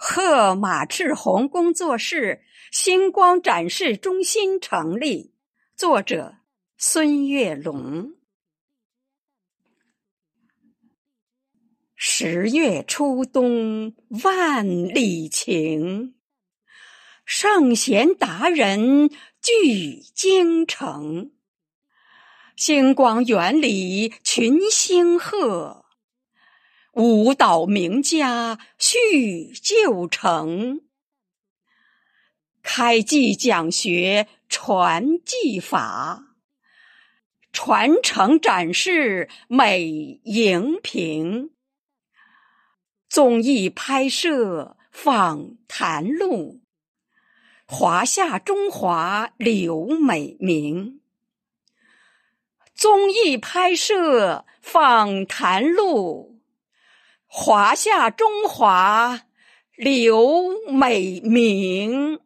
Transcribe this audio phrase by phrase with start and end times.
[0.00, 5.34] 贺马赤红工作室星光展示中心成立。
[5.74, 6.36] 作者：
[6.76, 8.12] 孙月龙。
[11.96, 16.14] 十月初冬万里晴，
[17.24, 19.08] 圣贤达人
[19.42, 21.32] 聚京城。
[22.54, 25.84] 星光园里群星贺。
[26.98, 30.80] 舞蹈名家叙旧城，
[32.60, 36.34] 开季讲学传技法，
[37.52, 39.84] 传承展示美
[40.24, 41.50] 荧屏，
[43.08, 46.62] 综艺拍摄访谈录，
[47.64, 51.00] 华夏中华留美名。
[52.74, 56.37] 综艺拍摄访谈录。
[57.30, 59.20] 华夏中华
[59.76, 62.18] 留美名。